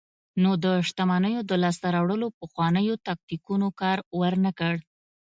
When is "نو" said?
0.41-0.51